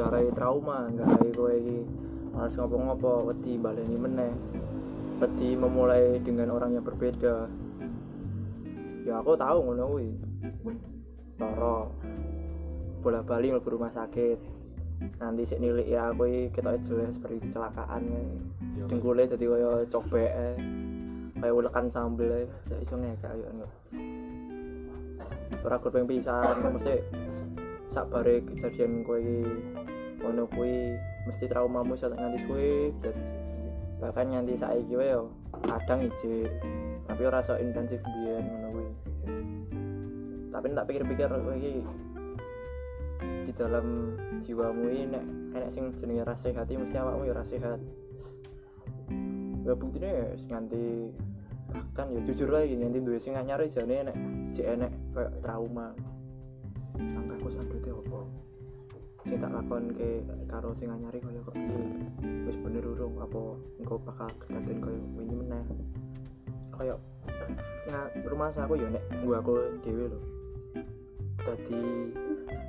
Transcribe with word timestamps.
garai 0.00 0.32
trauma 0.32 0.88
garai 0.88 1.28
kowe 1.36 1.52
iki. 1.52 1.84
Malas 2.32 2.56
ngopo-ngopo 2.56 3.28
wedi 3.28 3.60
baleni 3.60 3.96
meneh. 4.00 4.32
Wedi 5.20 5.52
memulai 5.52 6.16
dengan 6.24 6.56
orang 6.56 6.80
yang 6.80 6.84
berbeda. 6.86 7.44
Ya 9.04 9.20
aku 9.20 9.36
tahu 9.36 9.58
ngono 9.60 9.84
kuwi. 9.92 10.08
Loro. 11.36 11.92
Bola 13.04 13.20
bali 13.20 13.52
mlebu 13.52 13.76
rumah 13.76 13.92
sakit. 13.92 14.40
Nanti 15.20 15.44
sik 15.44 15.60
nilik 15.60 15.88
ya 15.88 16.12
aku 16.12 16.52
ketok 16.52 16.80
jelas 16.84 17.16
seperti 17.16 17.48
kecelakaan 17.48 18.04
Yo. 18.76 18.84
dengkule 18.84 19.24
dadi 19.24 19.48
kaya 19.48 19.88
cobek 19.88 20.32
kaya 21.40 21.52
ulekan 21.56 21.88
sambel 21.88 22.44
saya 22.68 22.84
iso 22.84 23.00
ngekak 23.00 23.32
ngono. 23.32 23.68
Ora 25.64 25.76
kurang 25.80 26.04
pisan. 26.04 26.52
Mesti 26.76 27.00
sakbare 27.90 28.44
kejadian 28.46 29.02
kowe 29.02 29.18
iki 29.18 29.40
ngono 30.20 30.44
kuwi 30.52 30.94
mesti 31.24 31.48
traumamu 31.48 31.96
iso 31.96 32.12
nganti 32.12 32.38
suwe 32.44 32.92
dan 33.00 33.16
bahkan 34.00 34.28
nganti 34.32 34.56
saiki 34.56 34.96
wae 34.96 35.16
yo 35.16 35.32
kadang 35.64 36.04
ije 36.04 36.48
tapi 37.08 37.22
ora 37.26 37.40
sok 37.40 37.60
intensif 37.60 38.00
biyen 38.04 38.44
ngono 38.44 38.68
kuwi. 38.70 38.88
Tapi 40.50 40.66
tak 40.76 40.86
pikir-pikir 40.86 41.30
iki 41.56 41.72
di 43.20 43.52
dalam 43.56 44.14
jiwamu 44.38 44.84
ini 44.92 45.04
nek 45.10 45.24
enek 45.56 45.70
sing 45.72 45.84
jenenge 45.96 46.22
rasa 46.22 46.52
sehat 46.52 46.68
iki 46.68 46.78
mesti 46.78 46.96
awakmu 47.00 47.26
ya 47.26 47.34
rasa 47.34 47.56
sehat. 47.56 47.80
Ya 49.64 49.72
buktinya 49.74 50.10
ya 50.10 50.26
nganti 50.36 51.10
bahkan 51.70 52.14
ya 52.14 52.20
jujur 52.26 52.50
lagi 52.50 52.74
nanti 52.76 52.98
duwe 53.02 53.18
sing 53.18 53.34
anyar 53.34 53.62
jane 53.66 54.06
enek 54.06 54.16
jek 54.52 54.66
enek 54.68 54.92
kayak 55.16 55.32
trauma. 55.42 55.96
Langkahku 57.00 57.48
selanjutnya 57.48 57.96
apa 57.96 58.20
sing 59.28 59.36
tak 59.36 59.52
lakon 59.52 59.92
ke 59.92 60.24
karo 60.48 60.72
sing 60.72 60.88
anyari 60.88 61.20
kaya 61.20 61.40
kok 61.44 61.52
piye 61.52 61.84
wis 62.48 62.56
bener 62.56 62.80
urung 62.80 63.20
apa 63.20 63.40
engko 63.76 64.00
bakal 64.00 64.28
kedaden 64.40 64.80
kaya 64.80 65.00
wingi 65.16 65.36
meneh. 65.36 65.64
Kaya 66.72 66.94
ya 67.84 68.00
rumah 68.24 68.48
aku 68.48 68.80
ya 68.80 68.88
nek 68.88 69.04
gua 69.20 69.44
aku 69.44 69.54
dhewe 69.84 70.08
lho. 70.08 70.20
Dadi 71.44 71.82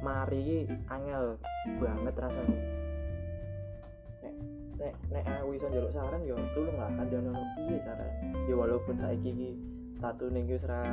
mari 0.03 0.39
iki 0.43 0.59
angel 0.91 1.39
banget 1.79 2.15
rasanya 2.19 2.59
nek 4.19 4.33
nek 4.75 4.93
nek 5.07 5.23
aku 5.39 5.49
iso 5.55 5.65
njaluk 5.71 5.91
saran 5.95 6.27
ya 6.27 6.35
tulung 6.51 6.75
lah 6.75 6.91
kandhane 6.99 7.31
ono 7.31 7.43
piye 7.63 7.77
carane? 7.79 8.13
Ya 8.51 8.55
walaupun 8.59 8.95
saiki 8.99 9.29
iki 9.31 9.49
tatu 10.03 10.27
ning 10.27 10.51
iki 10.51 10.59
wis 10.59 10.67
ra 10.67 10.83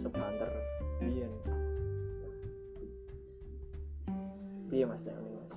sebanter 0.00 0.48
biyen 1.02 1.32
piye 4.74 4.90
Mas 4.90 5.06
nek 5.06 5.14
Mas 5.22 5.54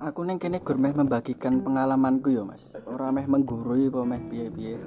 Aku 0.00 0.24
neng 0.24 0.40
kene 0.40 0.64
gur 0.64 0.80
meh 0.80 0.96
membagikan 0.96 1.60
pengalamanku 1.60 2.32
yo 2.32 2.48
Mas. 2.48 2.64
Ora 2.88 3.12
meh 3.12 3.28
menggurui 3.28 3.92
apa 3.92 4.00
meh 4.08 4.16
piye-piye. 4.32 4.80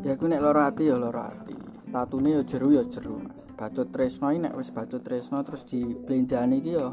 Ya 0.00 0.16
aku 0.16 0.32
nek 0.32 0.40
lara 0.40 0.72
ati 0.72 0.88
ya 0.88 0.96
lara 0.96 1.28
ati. 1.28 1.52
Tatune 1.92 2.40
ya 2.40 2.42
jeru 2.48 2.72
ya 2.72 2.88
jeru. 2.88 3.20
Mas. 3.20 3.36
Bacot 3.52 3.92
tresno 3.92 4.32
iki 4.32 4.48
nek 4.48 4.56
wis 4.56 4.72
bacot 4.72 5.04
tresno 5.04 5.44
terus 5.44 5.68
diblenjani 5.68 6.64
iki 6.64 6.72
ya 6.72 6.88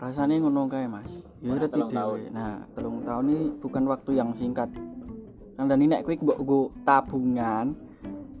rasane 0.00 0.40
ngono 0.40 0.72
kae 0.72 0.88
Mas. 0.88 1.12
Ya 1.44 1.52
dhewe. 1.60 2.32
Nah, 2.32 2.64
telung 2.72 3.04
tahun 3.04 3.28
ini 3.28 3.60
bukan 3.60 3.84
waktu 3.92 4.16
yang 4.16 4.32
singkat. 4.32 4.72
Kandani 5.60 5.84
nek 5.84 6.08
kowe 6.08 6.16
mbok 6.16 6.72
tabungan, 6.88 7.76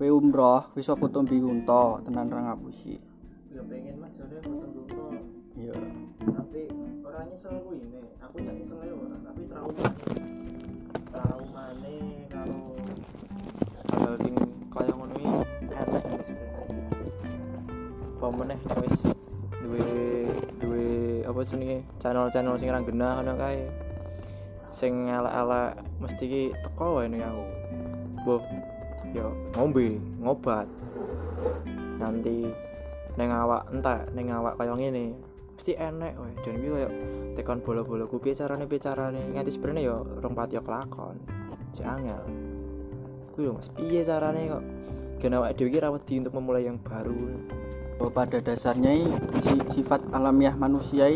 kowe 0.00 0.08
umroh, 0.08 0.72
wis 0.72 0.88
foto 0.88 1.20
mbiwunto 1.20 2.08
tenan 2.08 2.32
ra 2.32 2.40
ngapusi. 2.48 3.07
Ya 3.58 3.62
pengen 3.66 3.94
Mas. 3.98 4.12
Jane 4.14 4.38
foto 4.46 4.66
dulu 4.86 5.18
Iya. 5.58 5.74
tapi 6.22 6.60
orang 7.02 7.26
nyesel 7.26 7.52
aku 7.58 7.70
ini. 7.74 7.98
Aku 8.22 8.36
nyesel 8.38 8.78
ya 8.86 8.94
orang 8.94 9.20
tapi 9.26 9.42
trauma. 9.50 9.86
Traumane 11.10 11.96
kalau 12.30 12.78
hal 13.98 14.14
sing 14.22 14.34
kaya 14.70 14.92
ngono 14.94 15.14
iki. 15.18 15.30
Enak 15.74 16.02
sebenarnya 16.22 16.86
apa 18.18 18.26
meneh 18.34 18.58
nek 18.62 18.78
wis 18.82 18.98
duwe 19.62 19.82
duwe 20.62 20.86
apa 21.26 21.40
jenenge? 21.42 21.78
Channel-channel 21.98 22.54
sing 22.62 22.70
ra 22.70 22.78
genah 22.86 23.12
ngono 23.18 23.34
kae. 23.34 23.66
Sing 24.70 25.10
elek-elek 25.10 25.82
mesti 25.98 26.24
ki 26.30 26.42
teko 26.62 27.02
wae 27.02 27.10
ning 27.10 27.26
aku. 27.26 27.44
Boh 28.22 28.42
ya 29.10 29.26
ngombe 29.58 29.98
ngobat. 30.22 30.70
Nanti 31.98 32.46
neng 33.18 33.34
awak 33.34 33.66
entek 33.74 34.14
neng 34.14 34.30
awak 34.30 34.54
kaya 34.54 34.78
ngene. 34.78 35.18
Mesti 35.58 35.74
enek 35.74 36.14
wae 36.14 36.32
dan 36.46 36.54
iki 36.54 36.68
koyo 36.70 36.88
tekan 37.34 37.58
bola-bola 37.58 38.06
carane 38.06 38.64
piye 38.70 38.78
carane. 38.78 39.22
Nganti 39.34 39.50
sebenarnya 39.50 39.90
ya 39.90 39.96
rong 40.22 40.34
pati 40.38 40.54
yo 40.54 40.62
kelakon. 40.62 41.18
Cek 41.74 41.82
angel. 41.82 42.22
Ku 43.34 43.38
lho 43.42 43.58
Mas. 43.58 43.66
Piye 43.74 44.06
carane 44.06 44.46
kok 44.46 44.62
gen 45.18 45.34
awake 45.34 45.58
dhewe 45.58 45.68
iki 45.74 45.82
ra 45.82 45.90
wedi 45.90 46.14
untuk 46.22 46.34
memulai 46.38 46.70
yang 46.70 46.78
baru? 46.78 47.42
Bahwa 47.98 48.10
pada 48.14 48.38
dasarnya 48.38 49.02
sifat 49.74 49.98
alamiah 50.14 50.54
manusia 50.54 51.10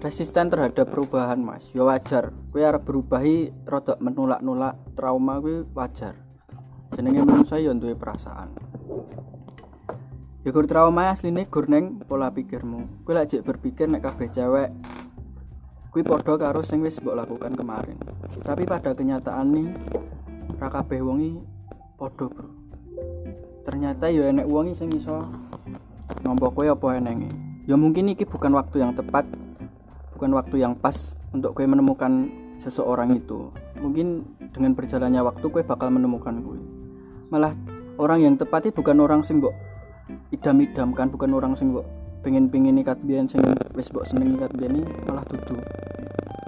resisten 0.00 0.48
terhadap 0.48 0.88
perubahan 0.88 1.36
mas. 1.36 1.68
Ya 1.76 1.84
wajar. 1.84 2.32
Kue 2.48 2.64
arep 2.64 2.88
berubahi 2.88 3.52
rodok 3.68 4.00
menolak-nolak 4.00 4.80
trauma 4.96 5.36
kue 5.44 5.68
wajar. 5.76 6.16
Jenenge 6.96 7.28
manusia 7.28 7.60
ya 7.60 7.76
duwe 7.76 7.92
perasaan 7.92 8.65
ya 10.46 10.54
trauma 10.54 11.10
asline 11.10 11.42
gur 11.50 11.66
neng 11.66 11.98
pola 12.06 12.30
pikirmu. 12.30 13.02
Kue 13.02 13.18
jek 13.18 13.42
berpikir 13.42 13.90
nek 13.90 14.06
kabeh 14.06 14.30
cewek 14.30 14.70
kue 15.90 16.06
podo 16.06 16.38
karo 16.38 16.62
sing 16.62 16.86
wis 16.86 17.02
mbok 17.02 17.18
lakukan 17.18 17.58
kemarin. 17.58 17.98
Tapi 18.46 18.62
pada 18.62 18.94
kenyataan 18.94 19.46
nih 19.50 19.66
ra 20.62 20.70
kabeh 20.70 21.02
wong 21.02 21.18
i 21.18 21.34
podo 21.98 22.30
bro. 22.30 22.46
Ternyata 23.66 24.06
ya 24.06 24.30
enek 24.30 24.46
wong 24.46 24.70
sing 24.78 24.94
iso 24.94 25.26
nampa 26.22 26.54
kowe 26.54 26.62
apa 26.62 26.94
enenge 26.94 27.26
ya 27.66 27.74
mungkin 27.74 28.06
iki 28.14 28.22
bukan 28.22 28.54
waktu 28.54 28.78
yang 28.78 28.94
tepat 28.94 29.26
bukan 30.14 30.30
waktu 30.30 30.62
yang 30.62 30.78
pas 30.78 31.18
untuk 31.34 31.58
kowe 31.58 31.66
menemukan 31.66 32.30
seseorang 32.62 33.18
itu. 33.18 33.50
Mungkin 33.82 34.22
dengan 34.54 34.78
berjalannya 34.78 35.26
waktu 35.26 35.42
kowe 35.50 35.62
bakal 35.66 35.90
menemukan 35.90 36.38
kowe. 36.38 36.60
Malah 37.34 37.50
orang 37.98 38.22
yang 38.22 38.34
tepat 38.38 38.70
itu 38.70 38.78
bukan 38.78 39.02
orang 39.02 39.26
sing 39.26 39.42
mbok 39.42 39.74
idam-idamkan 40.30 41.10
bukan 41.10 41.30
orang 41.34 41.52
sing 41.58 41.74
pengen-pengen 42.22 42.78
ikat 42.82 42.98
biyen 43.06 43.30
sing 43.30 43.42
wis 43.78 43.90
mbok 43.94 44.06
seneng 44.06 44.34
ikat 44.34 44.50
biyen 44.54 44.82
ini 44.82 44.90
malah 45.06 45.22
dudu. 45.26 45.58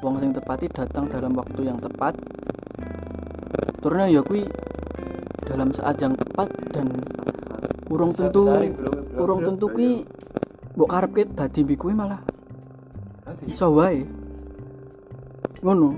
Wong 0.02 0.18
sing 0.22 0.30
tepat 0.30 0.62
itu 0.62 0.74
datang 0.74 1.10
dalam 1.10 1.34
waktu 1.34 1.66
yang 1.66 1.78
tepat. 1.78 2.14
Turunnya 3.78 4.10
ya 4.10 4.22
kuwi 4.22 4.46
dalam 5.46 5.70
saat 5.70 5.98
yang 6.02 6.14
tepat 6.14 6.50
dan 6.74 6.86
kurang 7.86 8.12
tentu 8.14 8.46
kurang 9.14 9.40
tentu 9.42 9.66
ki 9.74 10.02
mbok 10.74 10.88
karepke 10.90 11.22
dadi 11.34 11.60
mbi 11.66 11.74
kuwi 11.78 11.94
malah 11.94 12.22
iso 13.46 13.74
wae. 13.74 14.02
Ngono. 15.62 15.90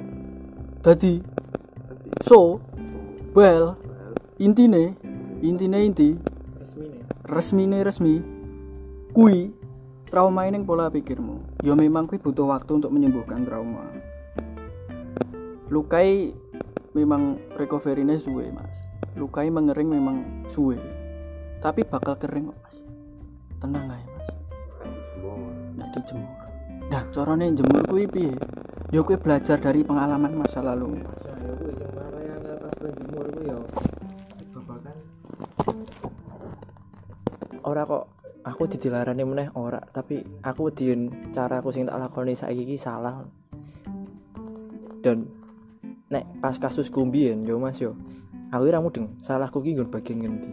Dadi. 0.81 1.21
So 2.25 2.61
well 3.37 3.77
intine 4.41 4.97
intine 5.45 5.79
inti 5.85 6.30
resmine 7.31 7.87
resmi 7.87 8.19
kui 9.15 9.55
trauma 10.11 10.51
ini 10.51 10.59
pola 10.67 10.91
pikirmu. 10.91 11.63
Ya 11.63 11.79
memang 11.79 12.11
kui 12.11 12.19
butuh 12.19 12.51
waktu 12.51 12.83
untuk 12.83 12.91
menyembuhkan 12.91 13.47
trauma. 13.47 13.87
Lukai 15.71 16.35
memang 16.91 17.39
recovery-nya 17.55 18.19
suwe 18.19 18.51
mas. 18.51 18.75
Lukai 19.15 19.47
mengering 19.47 19.95
memang 19.95 20.51
suwe. 20.51 20.75
Tapi 21.63 21.87
bakal 21.87 22.19
kering 22.19 22.51
kok 22.51 22.59
mas. 22.67 22.77
Tenang 23.63 23.87
aja 23.87 24.11
mas. 24.11 24.29
Nggak 25.79 25.89
dijemur. 25.95 26.35
Nah 26.91 27.03
caranya 27.15 27.47
jemur 27.55 27.83
kui 27.87 28.11
piye? 28.11 28.35
Ya 28.91 29.07
kui 29.07 29.15
belajar 29.15 29.63
dari 29.63 29.87
pengalaman 29.87 30.35
masa 30.35 30.67
lalu 30.67 30.99
mas. 30.99 31.15
Nah 31.23 31.39
ya 31.39 31.55
kuwi 31.55 31.73
sing 31.79 31.95
angel 31.95 32.59
pas 32.59 32.75
penjemur 32.83 33.27
ora 37.71 37.87
kok 37.87 38.05
aku 38.43 38.67
didilarani 38.67 39.23
meneh 39.23 39.49
ora. 39.55 39.79
Tapi 39.79 40.21
aku 40.43 40.75
diin 40.75 41.31
cara 41.31 41.63
aku 41.63 41.71
sing 41.71 41.87
tak 41.87 41.97
lakoni 42.03 42.35
saiki 42.35 42.67
iki 42.67 42.77
salah. 42.77 43.23
Dan 45.01 45.31
nek 46.11 46.43
pas 46.43 46.59
kasus 46.59 46.91
kumbien 46.91 47.47
yo 47.47 47.63
mas 47.63 47.79
yo. 47.79 47.95
Aku 48.51 48.67
ora 48.67 48.83
mudeng 48.83 49.15
salahku 49.23 49.63
ki 49.63 49.79
nggon 49.79 49.89
bagian 49.95 50.19
ngendi? 50.27 50.51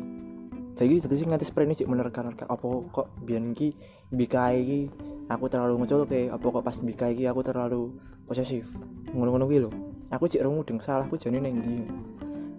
Jadi 0.78 1.02
dadi 1.02 1.16
sing 1.18 1.34
nganti 1.34 1.50
sprene 1.50 1.74
cik 1.74 1.90
menerka-nerka 1.90 2.46
apa 2.46 2.70
kok 2.94 3.10
biyen 3.26 3.58
iki 3.58 3.74
bikai 4.14 4.62
iki 4.62 4.80
aku 5.26 5.50
terlalu 5.50 5.82
ngecul 5.82 6.06
ke 6.06 6.30
apa 6.30 6.46
kok 6.46 6.62
pas 6.62 6.78
bikai 6.78 7.18
iki 7.18 7.26
aku 7.26 7.42
terlalu 7.42 7.98
posesif? 8.30 8.70
Ngono-ngono 9.10 9.50
kuwi 9.50 9.66
lho. 9.66 9.74
Aku 10.14 10.30
cik 10.30 10.46
ora 10.46 10.54
mudeng 10.54 10.78
salahku 10.78 11.18
jane 11.18 11.42
ning 11.42 11.66
ndi? 11.66 11.90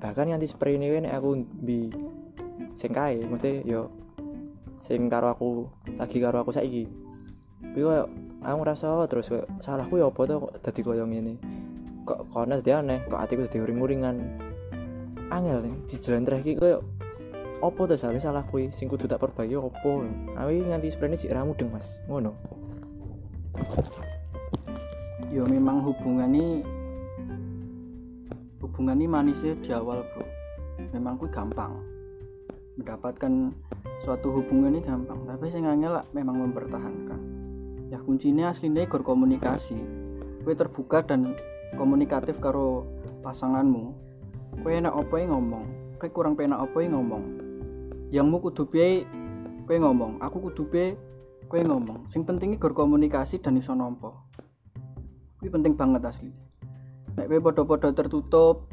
Bahkan 0.03 0.35
nganti 0.35 0.51
wae 0.59 0.99
nek 0.99 1.15
aku 1.15 1.47
bi 1.63 1.87
sing 2.75 2.91
kae 2.91 3.23
mesti 3.27 3.63
yo 3.63 3.91
sing 4.79 5.11
karo 5.11 5.35
aku 5.35 5.49
lagi 5.99 6.19
karo 6.23 6.43
aku 6.43 6.55
saiki. 6.55 6.87
Kuwi 7.75 7.83
koyo 7.83 8.05
aku 8.43 8.57
ngerasa 8.63 8.87
terus 9.11 9.27
koyo 9.31 9.45
salahku 9.59 9.99
ya 9.99 10.07
apa 10.07 10.21
to 10.27 10.35
kok 10.39 10.53
dadi 10.63 10.81
koyo 10.87 11.05
ngene? 11.07 11.35
Kok 12.07 12.31
kono 12.31 12.55
dadi 12.63 12.71
aneh? 12.71 13.03
Kok 13.11 13.19
atiku 13.19 13.45
dadi 13.47 13.59
uring-uringan? 13.63 14.17
Angel 15.29 15.61
nih 15.61 15.75
dijelentreh 15.91 16.41
iki 16.41 16.55
koyo 16.57 16.81
apa 17.59 17.81
to 17.91 17.95
salah 17.99 18.23
salah 18.23 18.45
kuwi 18.47 18.71
sing 18.71 18.87
kudu 18.87 19.11
tak 19.11 19.19
perbaiki 19.19 19.59
opo? 19.59 20.07
Aku 20.39 20.51
nganti 20.55 20.95
sprene 20.95 21.19
sik 21.19 21.35
ra 21.35 21.43
mudeng 21.43 21.75
Mas. 21.75 21.99
Ngono. 22.07 22.33
Ya 25.29 25.45
memang 25.45 25.83
hubungan 25.85 26.31
ini 26.33 26.63
hubungan 28.63 28.97
ini 28.97 29.07
manisnya 29.11 29.59
di 29.59 29.71
awal 29.75 30.07
bro. 30.15 30.25
Memang 30.95 31.19
kuwi 31.19 31.29
gampang 31.35 31.98
mendapatkan 32.79 33.53
suatu 34.07 34.31
hubungan 34.31 34.79
ini 34.79 34.81
gampang. 34.81 35.27
Tapi 35.27 35.51
saya 35.51 35.69
ngangel 35.69 35.93
lah 36.01 36.05
memang 36.15 36.49
mempertahankan. 36.49 37.21
Ya 37.91 37.99
kuncinya 38.01 38.55
aslinya 38.55 38.87
gor 38.87 39.03
komunikasi. 39.03 39.77
Kue 40.47 40.55
terbuka 40.55 41.03
dan 41.03 41.35
komunikatif 41.77 42.39
karo 42.39 42.87
pasanganmu. 43.27 43.93
Kue 44.63 44.79
enak 44.79 44.95
apa 44.95 45.15
yang 45.19 45.37
ngomong? 45.37 45.67
Kue 45.99 46.09
kurang 46.09 46.39
penak 46.39 46.63
apa 46.63 46.79
yang 46.81 46.97
ngomong? 46.97 47.25
Yangmu 48.15 48.41
kudu 48.41 48.65
piye 48.71 49.05
kue 49.67 49.77
ngomong. 49.77 50.23
Aku 50.23 50.41
kudu 50.41 50.71
kue 50.71 51.61
ngomong. 51.61 52.09
Sing 52.09 52.25
pentingnya 52.25 52.57
gor 52.57 52.73
komunikasi 52.73 53.43
dan 53.43 53.61
iso 53.61 53.75
nompo 53.77 54.29
kue 55.39 55.49
penting 55.51 55.79
banget 55.79 56.03
asli. 56.03 56.35
Nek 57.15 57.31
kue 57.31 57.39
podo-podo 57.39 57.95
tertutup 57.95 58.67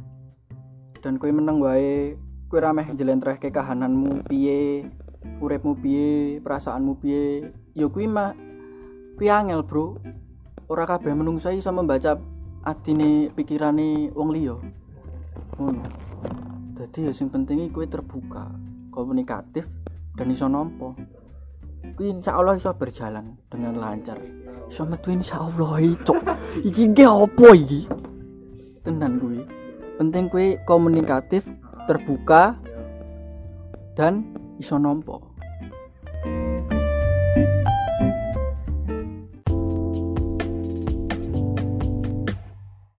dan 1.02 1.22
kue 1.22 1.30
menang 1.30 1.62
wae 1.62 2.18
kue 2.56 2.64
rameh 2.64 2.88
jelentreh 2.96 3.36
ke 3.36 3.52
kahananmu 3.52 4.32
piye 4.32 4.88
uripmu 5.44 5.76
piye 5.76 6.40
perasaanmu 6.40 7.04
piye? 7.04 7.52
Ya 7.76 7.92
kuwi 7.92 8.08
mah 8.08 8.32
kuwi 9.20 9.28
angel 9.28 9.68
bro. 9.68 10.00
Ora 10.72 10.88
kabeh 10.88 11.12
menungsa 11.12 11.52
iso 11.52 11.76
membaca 11.76 12.16
atine 12.64 13.28
pikirane 13.36 14.08
wong 14.16 14.32
liya. 14.32 14.56
Ngono. 15.60 15.84
Dadi 16.80 17.04
ya 17.04 17.12
sing 17.12 17.28
penting 17.28 17.68
kuwi 17.76 17.92
terbuka 17.92 18.48
komunikatif 18.88 19.68
dan 20.16 20.32
iso 20.32 20.48
nampa. 20.48 20.96
Kuwi 21.92 22.24
insyaallah 22.24 22.56
iso 22.56 22.72
berjalan 22.72 23.36
dengan 23.52 23.84
lancar. 23.84 24.16
Iso 24.72 24.88
metu 24.88 25.12
insyaallah 25.12 25.84
itu 25.84 26.16
iki 26.64 26.88
ge 26.96 27.04
opo 27.04 27.52
iki? 27.52 27.84
Tenan 28.80 29.20
kuwi. 29.20 29.44
Penting 30.00 30.32
kuwi 30.32 30.56
komunikatif 30.64 31.44
terbuka 31.88 32.58
dan 33.96 34.26
iso 34.60 34.76
nampa 34.78 35.35